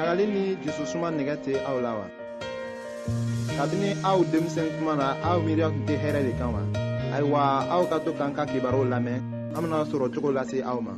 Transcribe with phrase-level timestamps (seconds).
[0.00, 2.06] ɲagali ni jususuma nɛgɛ tɛ aw la wa
[3.56, 6.62] kabini aw denmisɛn kuma na aw miiriya tun tɛ hɛrɛ de kan wa
[7.16, 7.40] ayiwa
[7.74, 9.18] aw ka to k'an ka kibaruw lamɛn
[9.56, 10.92] an bena sɔrɔ cogo lase aw ma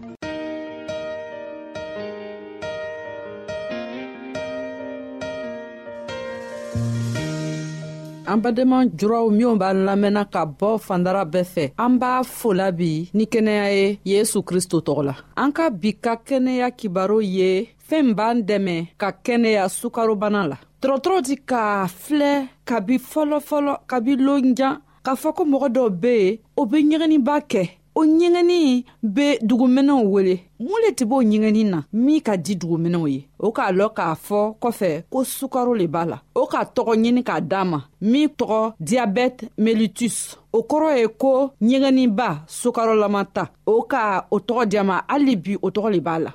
[8.33, 13.11] an badenma juraw minw b'an lamɛnna ka bɔ fandara bɛɛ fɛ an b'a fola bi
[13.17, 17.51] ni kɛnɛya ye yesu kristo tɔgɔ la an ka bi ka kɛnɛya kibaru ye
[17.93, 22.31] fɛɛn b'an dɛmɛ ka kɛnɛya sukarobana la dɔgɔtɔrɔ ti k'a filɛ
[22.65, 27.69] kabi fɔlɔfɔlɔ kabi lonjan k'a fɔ ko mɔgɔ dɔw be yen o be ɲɛgɛniba kɛ
[27.95, 33.07] o ɲɛgɛni be duguminɛw wele mun le tɛ b'o ɲɛgɛni na min ka di duguminɛw
[33.11, 36.97] ye o k'a lɔn k'a fɔ kɔfɛ ko sukaro le b'a la o k'a tɔgɔ
[36.97, 43.51] ɲini k'a d'a ma min tɔgɔ diyabɛte melitus o kɔrɔ ye ko ɲɛgɛniba sukarolama ta
[43.67, 46.33] o ka o tɔgɔ diya ma hali bi o tɔgɔ le b'a la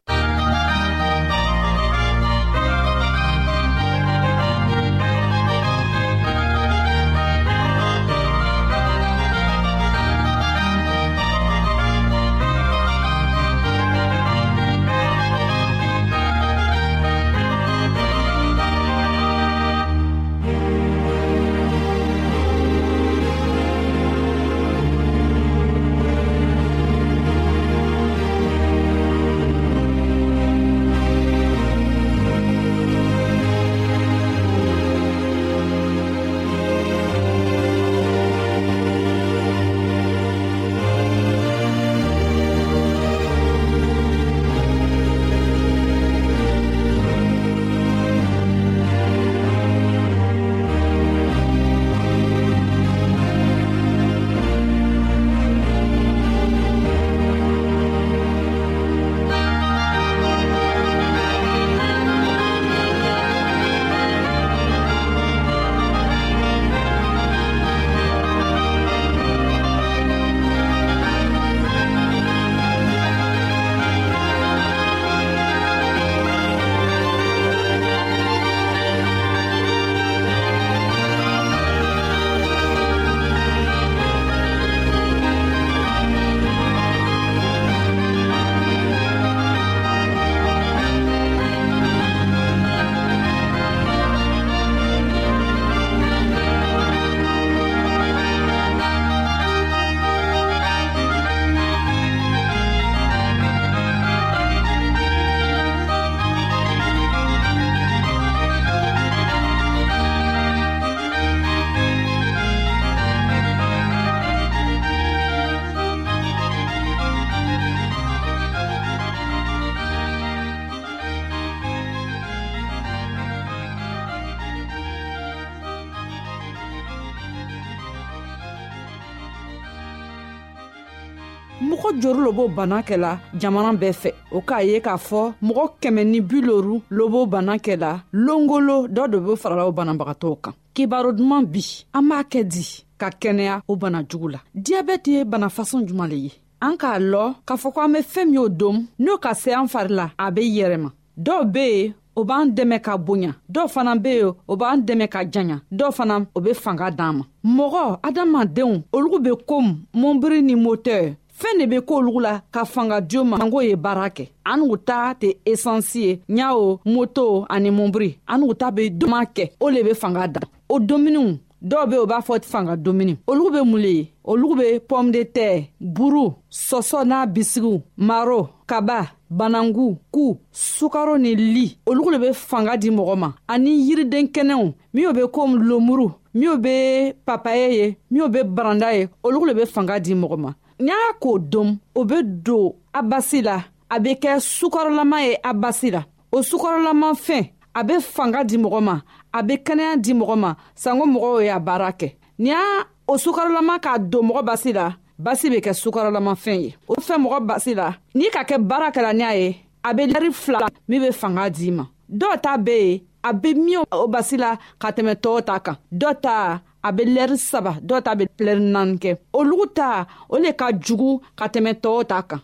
[131.99, 136.03] jori lo b'o bana kɛla jamana bɛɛ fɛ o k'a ye k'a fɔ mɔgɔ kɛmɛ
[136.05, 140.53] ni bi loru lo b'o bana kɛla longolo dɔ de be farala o banabagatɔw kan
[140.75, 141.61] kibaro duman bi
[141.93, 146.07] an b'a kɛ di ka kɛnɛya o bana jugu la diyabɛti ye bana fasɔn juman
[146.09, 149.17] le ye an k'a lɔ k'a fɔ ko an be fɛɛn min o domu n'o
[149.19, 152.97] ka se an fari la a be yɛrɛma dɔw be yen o b'an dɛmɛ ka
[152.97, 156.91] bonya dɔw fana be yen o b'an dɛmɛ ka janya dɔw fana o be fanga
[156.91, 157.25] d'an ma
[157.63, 162.99] mɔgɔ adamadenw olugu be komi mɔnbiri ni motɛr fɛɛn de be k'olugu la ka fanga
[163.01, 167.69] diyo ma ango ye baara kɛ an n'u ta tɛ esansi ye ɲawo moto ani
[167.69, 171.85] mɔnbiri an n'u ta be duman kɛ o le be fanga da o dominiw dɔw
[171.89, 175.19] be u b'a fɔ fanga domuni olugu be mun le ye olugu be pɔme de
[175.23, 182.33] tɛr buru sɔsɔ n'a bisigiw maro kaba banangu ku sukaro ni li olugu le be
[182.33, 187.97] fanga di mɔgɔ ma ani yiriden kɛnɛw minw be komi lomuru minw be papaye ye
[188.11, 191.77] minw be baranda ye olugu le be fanga di mɔgɔ ma n'i y'a k'o dom
[191.95, 196.01] o be don a basi la a be kɛ sukɔrɔlama ye a basi la
[196.31, 198.95] o sukɔrɔlama fɛn a be fanga di mɔgɔ ma
[199.37, 203.79] a be kɛnɛya di mɔgɔ ma sanko mɔgɔw y'a baara kɛ n'i y'a o sukɔrɔlama
[203.83, 207.95] k'a don mɔgɔ basi la basi be kɛ sukɔrɔlamafɛn ye o fɛn mɔgɔ basi la
[208.15, 211.49] n'i ka kɛ baara kɛla ni a ye a be lɛri fila min be fanga
[211.49, 215.41] d'i ma dɔw ta be yen a be min o basi la ka tɛmɛ tɔɔw
[215.45, 219.65] ta kan dɔ ta a be lɛri saba dɔw ta be lɛri naani kɛ olugu
[219.77, 222.41] ta o le ka jugu ka tɛmɛ tɔɔw ta kan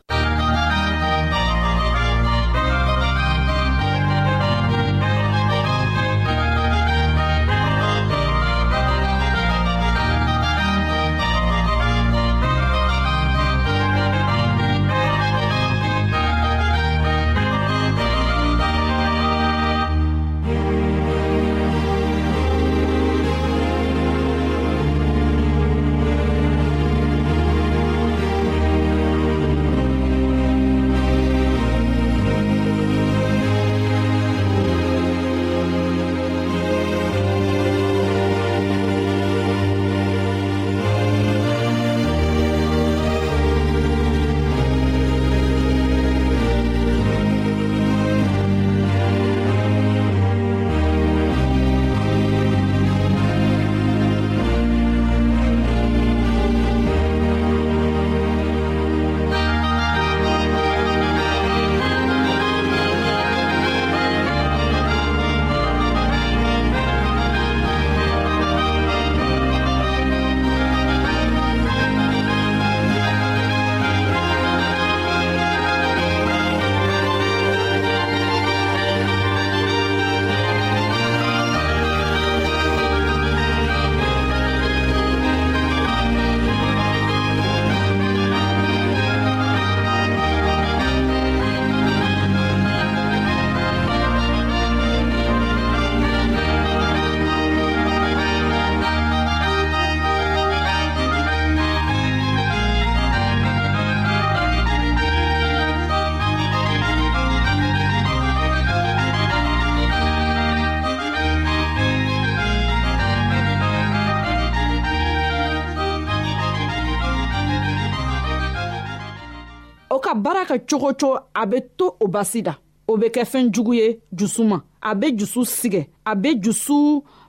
[120.13, 122.53] ka baara kɛ cogo o cogo a bɛ to o basi da
[122.91, 123.87] o bɛ kɛ fɛn jugu ye
[124.17, 126.77] jusu ma a bɛ jusu sigɛ a bɛ jusu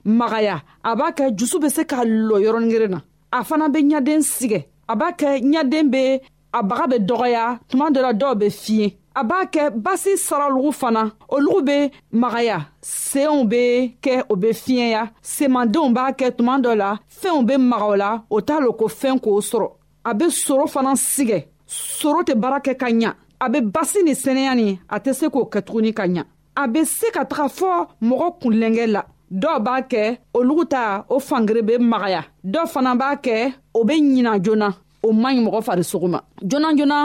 [0.05, 2.99] magaya a b'a kɛ jusu bɛ se ka lɔ yɔrɔnin kelen na
[3.33, 6.21] a fana bɛ ɲaden sigɛ a b'a kɛ ɲaden bɛ
[6.53, 10.71] a baga bɛ dɔgɔya tuma dɔ la dɔw bɛ fiɲɛ a b'a kɛ basi saralugu
[10.81, 16.75] fana olugu bɛ magaya seenw bɛ kɛ o bɛ fiɲɛya semandenw b'a kɛ tuma dɔ
[16.77, 19.69] la fɛnw bɛ maga o la o t'a lɔn ko fɛn k'o sɔrɔ
[20.05, 23.09] a bɛ soro fana sigɛ soro tɛ baara kɛ ka ɲa
[23.43, 26.23] a be basi ni sɛnɛya ni a tɛ se k'o kɛtuguni ka ɲa
[26.61, 27.77] a be se ka taga fɔɔ
[28.07, 29.01] mɔgɔ kunlɛngɛ la
[29.41, 30.01] dɔw b'a kɛ
[30.37, 32.21] olugu ta o fangere be magaya
[32.53, 33.35] dɔw fana b'a kɛ
[33.73, 34.69] o be ɲina joona
[35.05, 36.19] o man ɲi mɔgɔ farisogo ma
[36.49, 36.99] joona joona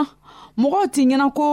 [0.61, 1.47] mɔgɔw t'i ɲɛna ko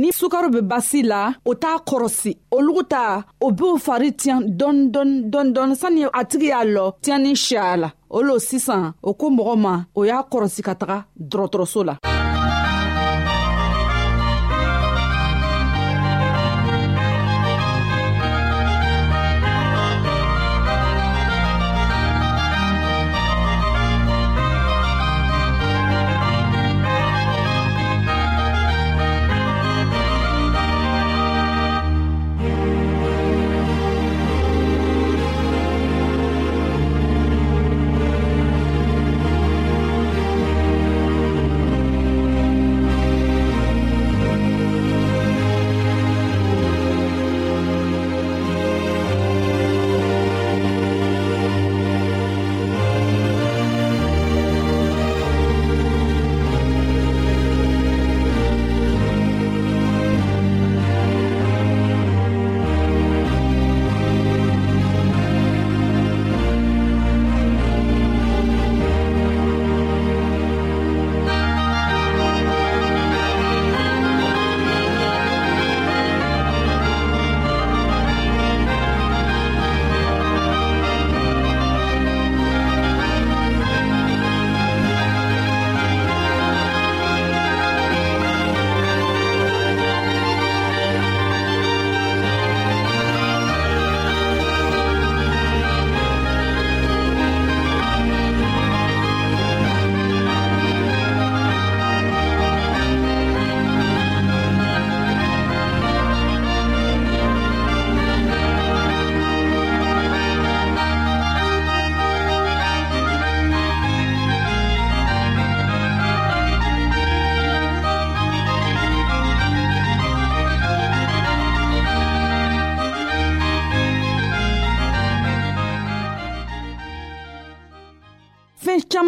[0.00, 1.20] ni sukaro be basi la
[1.50, 6.22] o t'a kɔrɔsi olugu ta o b'o fari tiɲan dɔɔni dɔɔni dɔɔni dɔɔni sani a
[6.30, 10.00] tigi y'a lɔ tiɲani si a la o lo sisan o ko mɔgɔ ma o
[10.08, 10.98] y'a kɔrɔsi ka taga
[11.30, 11.96] dɔgɔtɔrɔso la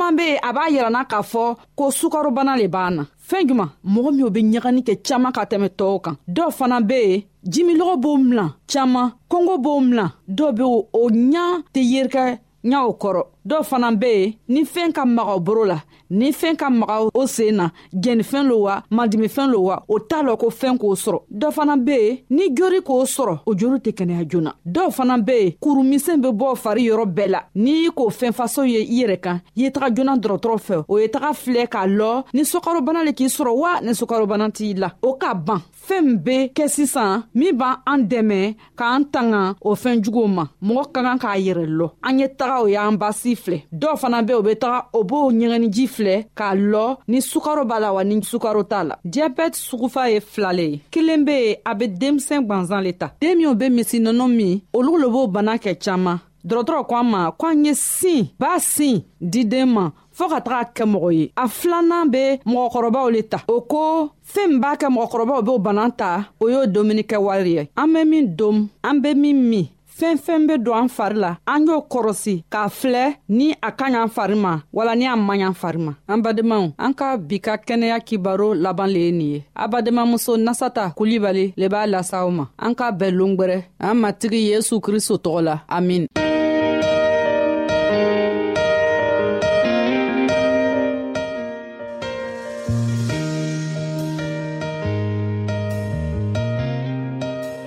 [0.08, 4.10] caaman be a b'a yiranna k'a fɔ ko sukarobana le b'an na fɛɛn juman mɔgɔ
[4.12, 8.16] minw be ɲagani kɛ caaman ka tɛmɛ tɔɔw kan dɔw fana be yen jimilɔgɔ b'o
[8.22, 13.90] milan caaman kɔngɔ b'o milan dɔw be o ɲa tɛ yerikɛ ɲaw kɔrɔ dɔw fana
[14.00, 15.78] be yen ni fɛɛn ka maga boro la
[16.10, 20.22] ni fɛn ka maga o sen na jɛnifɛn lo wa madimifɛn lo wa o t'a
[20.22, 23.78] lɔn ko fɛn k'o sɔrɔ dɔ fana be yen ni jori k'o sɔrɔ o jori
[23.80, 27.70] tɛ kɛnɛya joona dɔw fana be yen kurumisɛn be bɔ fari yɔrɔ bɛɛ la n'i
[27.84, 30.96] y'i k'o fɛn faso ye i yɛrɛ kan i ye taga joona dɔrɔtɔrɔ fɛ o
[30.98, 34.88] ye taga filɛ k'a lɔ ni sɔkarobana le k'i sɔrɔ wa ni sɔkarobana t'i la
[35.02, 38.38] o ka ban fɛɛn be kɛ sisan min b' an dɛmɛ
[38.78, 42.66] k'an tanga o fɛɛnjuguw ma mɔgɔ ka kan k'a yɛrɛ lɔ an ye taga o
[42.66, 46.84] y'an basi filɛ dɔw fana be o be taga o b'o ɲɛgɛniji filɛ k'a lɔ
[47.08, 51.24] ni sukaro b'a la wa ni sukaro t'a la diyabɛti sugufa ye filale ye kelen
[51.24, 55.08] be yen a be denmisɛn gwanzan le ta deen minw be misinɔnɔ min olu lo
[55.10, 59.66] b'o bana kɛ caaman dɔrɔtɔrɔ ko an ma ko an ye sin b'a sin diden
[59.68, 63.84] ma fɔɔ ka taga kɛ mɔgɔ ye a filanan be mɔgɔkɔrɔbaw le ta o ko
[64.32, 66.10] fɛɛn min b'a kɛ mɔgɔkɔrɔbaw b'o bana ta
[66.42, 69.66] o y'o dominikɛ wari ye an be min dom an be min min
[69.98, 73.86] fɛn fɛn be don an fari la an y'o kɔrɔsi k'a filɛ ni a ka
[73.90, 77.38] ɲ'an fari ma wala ni a man ɲ'an fari ma an badenmaw an ka bi
[77.38, 82.22] ka kɛnɛya kibaro laban le ye nin ye a badenmamuso nasata kulibali le b'a lasa
[82.24, 86.06] aw ma an k'a bɛɛ longwɛrɛ an matigi yesu kristo tɔgɔ la amin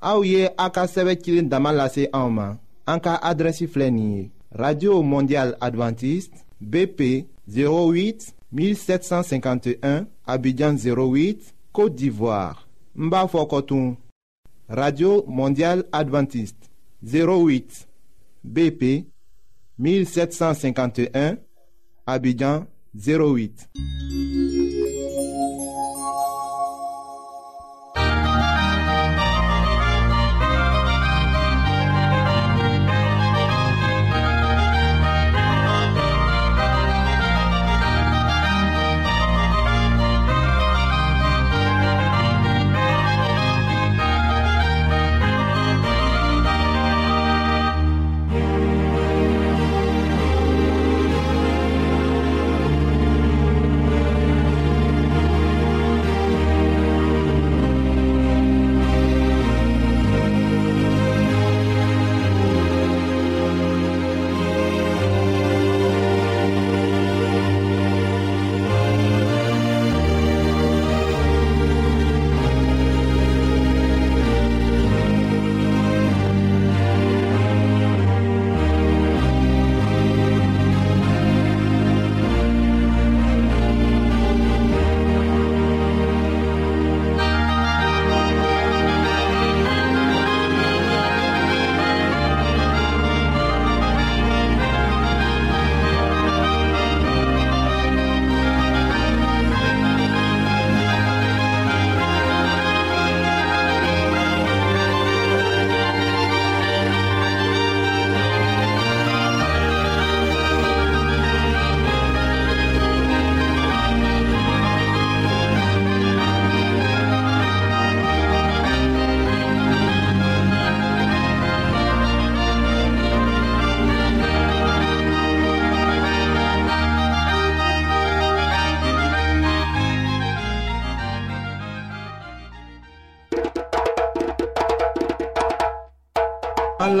[0.00, 0.86] Aouye aka
[1.42, 2.08] Damalase
[4.52, 13.26] radio mondial Adventiste bp 08 1751 abidjan 08 côte d'ivoire Mba
[14.68, 16.70] radio mondial adventiste
[17.04, 17.86] 08
[18.44, 19.04] bp
[19.78, 21.36] 1751
[22.06, 23.68] abidjan 08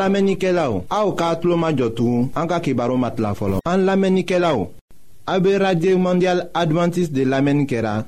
[0.08, 3.18] An lamenike la ou, a ou ka atlo ma jotou, an ka ki baro mat
[3.20, 3.58] la folo.
[3.68, 4.70] An lamenike la ou,
[5.28, 8.06] a be radye mondial adventis de lamenikera,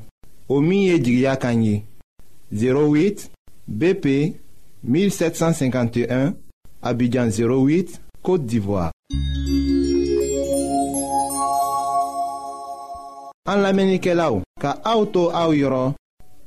[0.48, 1.82] o miye jigya kanyi,
[2.56, 3.26] 08
[3.68, 4.06] BP
[4.82, 6.32] 1751,
[6.80, 8.86] abidjan 08, Kote Divoa.
[13.44, 15.92] An lamenike la ou, ka a ou to a ou yoron,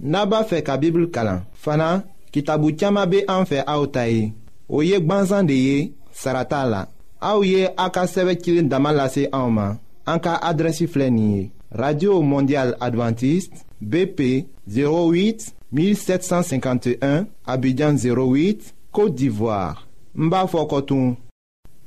[0.02, 2.00] naba fe ka bibl kalan, fana
[2.34, 4.32] ki tabu tiyama be an fe a ou tayi.
[4.70, 5.44] o ye Saratala.
[5.46, 6.88] de ye sarata
[7.44, 7.70] ye
[10.06, 10.54] a ka
[11.76, 20.30] radio mondial adventiste bp 08 1751 abidjan 08 côte d'ivoire n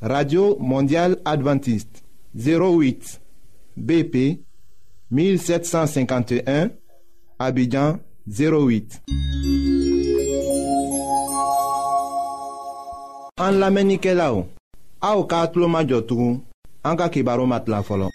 [0.02, 2.02] radio mondial adventiste
[2.37, 3.21] 08
[3.76, 4.40] bp
[5.12, 6.71] 1751
[7.38, 9.04] abidjan 08
[13.38, 14.47] An lamenike la ou,
[15.07, 16.26] a ou ka atlo ma jotou,
[16.88, 18.09] an ka kibaro mat la folon.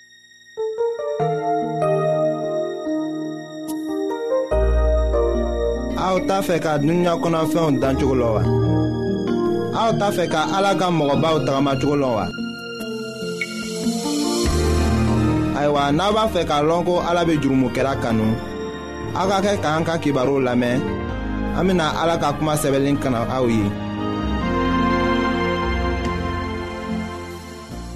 [6.03, 8.41] A ou ta fe ka dunya konan fe yon dan chokolo wa.
[9.77, 12.25] A ou ta fe ka alaga mwoba ou tagama chokolo wa.
[15.61, 18.33] Aywa, na ba fe ka lonko alabe jurumu kera kanou.
[19.19, 20.81] A ka ke ka an ka kibaro lamen,
[21.59, 23.69] amina alaka kuma sebelin kanan a ye.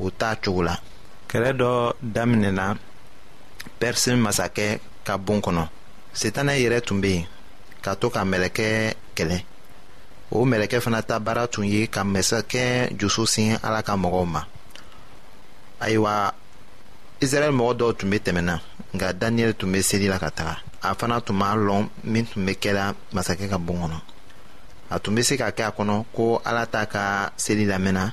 [0.00, 0.74] o t'a cogo la
[1.30, 1.70] kɛlɛ dɔ
[2.14, 2.64] daminɛna
[3.78, 4.66] pɛrisi masakɛ
[5.06, 5.64] ka bon kɔnɔ
[6.20, 7.26] setanɛ yɛrɛ tun be yen
[7.84, 8.66] ka to ka mɛlɛkɛ
[9.16, 9.38] kɛlɛ
[10.30, 12.64] o mɛlɛkɛ fana ta baara tun ye ka masakɛ
[12.98, 14.40] jusu sin ala ka mɔgɔw ma
[15.80, 16.32] ayiwa
[17.20, 18.60] israɛl mɔgɔ dɔw tun be tɛmɛna
[18.94, 22.44] nka daniyɛli tun be seli la ka taga a fana tun m'a lɔn min tun
[22.46, 23.98] be kɛla masakɛ ka bon kɔnɔ
[24.90, 28.12] a tun be se ka kɛ a kɔnɔ ko ala t'a ka seli lamɛnna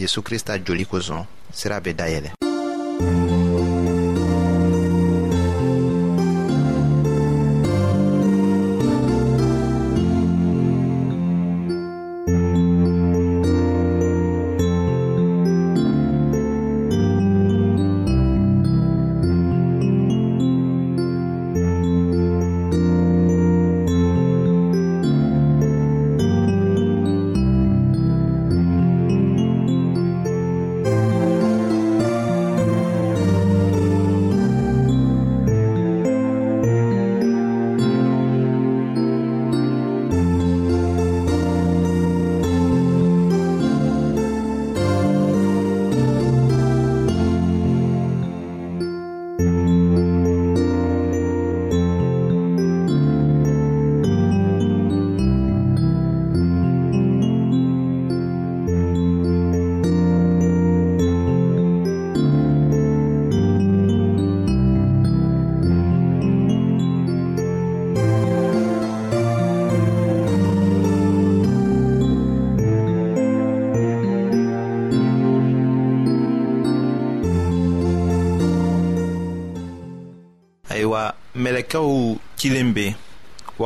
[0.00, 1.26] yezu krista joli kosɔn
[1.58, 2.30] sira be dayɛlɛ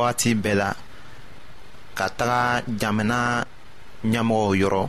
[0.03, 0.69] wagati bɛɛ la
[1.97, 2.39] ka taga
[2.79, 3.19] jamana
[4.11, 4.81] ɲɛmɔgɔw yɔrɔ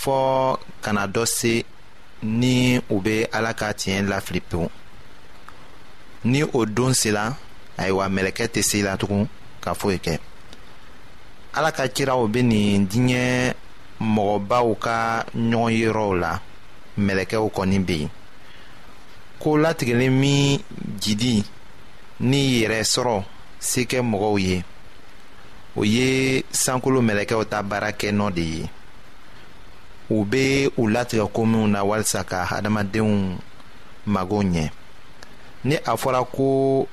[0.00, 0.26] fɔɔ
[0.84, 1.52] kana dɔ se
[2.40, 4.68] ni u be ala ka tiɲɛ lafili pewu
[6.24, 7.24] ni o don sela
[7.80, 9.24] ayiwa mɛlɛkɛ tɛ se la tugun
[9.64, 10.14] ka foyi kɛ
[11.56, 13.54] ala ka ciraw be nin diɲɛ
[14.16, 14.96] mɔgɔbaw ka
[15.50, 16.32] ɲɔgɔn yɔrɔw la
[17.06, 18.10] mɛlɛkɛw kɔni be yen
[19.40, 20.60] ko latigɛlen min
[21.00, 21.34] jidi
[22.20, 23.24] ni yɛrɛ sɔrɔ
[23.64, 24.64] se kɛ mɔgɔw ye
[25.76, 28.70] o ye sankolo mɛlɛkɛw ta baara kɛ nɔ de ye
[30.10, 33.36] u bɛ u latigɛ ko na walasa ka adamadenw
[34.06, 34.70] mago ɲɛ
[35.64, 36.86] ni a fɔra ko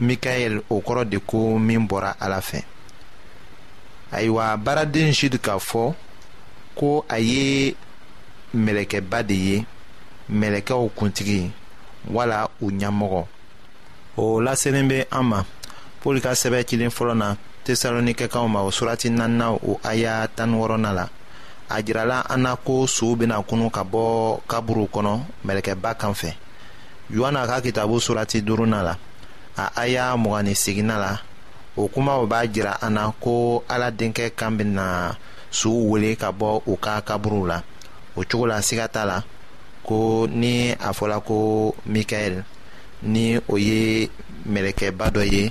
[0.00, 2.62] mikael o kɔrɔ de ko min bɔra ala fɛ
[4.12, 5.94] ayiwa baaraden jude k'a fɔ
[6.74, 7.74] ko a ye
[8.54, 9.66] mɛlɛkɛba de ye
[10.30, 11.50] mɛlɛkɛw kuntigi
[12.08, 13.26] wala u ɲɛmɔgɔ
[14.16, 15.44] o laselen bɛ an ma
[16.00, 17.28] pɔli ka sɛbɛ cilen fɔlɔ na
[17.64, 21.04] tesalonikɛkaw ma o surati nanina o aya tan wɔɔrɔnan la
[21.68, 25.12] a jirala an na ko sow bena kunu ka bɔ kaburu kɔnɔ
[25.46, 26.30] mɛlɛkɛba kan fɛ
[27.12, 28.94] yohana ka kitabu surati duruna la
[29.56, 31.18] a aya mugani segina la
[31.76, 35.14] o kumaw b'a jira an na ko ala denkɛ kan bena
[35.50, 37.62] suw wele ka bɔ u ka kaburuw la
[38.16, 39.22] o cogo la siga t'a la
[39.84, 42.42] ko ni a fɔla ko mikaɛl
[43.02, 44.08] ni o ye
[44.48, 45.50] mɛlɛkɛba dɔ ye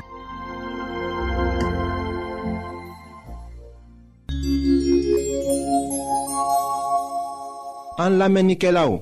[8.01, 8.99] an lamenike la ou.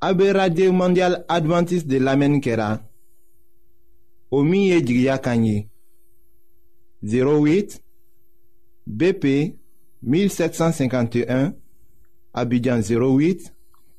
[0.00, 2.80] Abe Radye Mondial Adventist de lamenike la.
[4.30, 5.68] O miye jigya kanyi.
[7.02, 7.80] 08
[8.86, 9.24] BP
[10.02, 11.52] 1751
[12.34, 13.52] Abidjan 08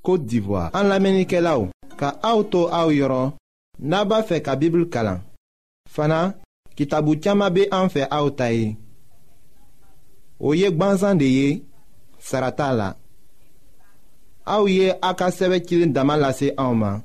[0.06, 0.70] Kote d'Ivoire.
[0.78, 1.70] An lamenike la ou.
[1.98, 3.34] Ka aoutou aou yoron.
[3.80, 5.22] Naba fe ka bibl kalan.
[5.90, 6.36] Fana,
[6.78, 8.78] kitabu tiyama be an fe aoutaye.
[10.40, 11.48] o ye gwanzan de ye
[12.20, 12.90] sarata la
[14.46, 17.02] aouye ye a ka sɛbɛ dama lase ma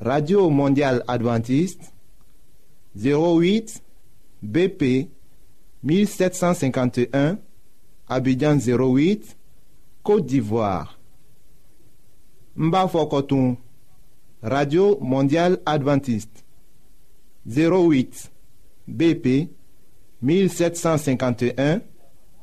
[0.00, 1.82] radio mondial adventiste
[2.96, 3.82] 08
[4.42, 5.08] bp
[5.82, 7.36] 1751
[8.08, 9.36] abidjan 08
[10.04, 10.98] côte d'ivoire
[12.56, 12.70] n
[14.42, 16.44] radio mondial adventiste
[17.48, 18.30] 08
[18.86, 19.48] bp
[20.22, 21.80] 1751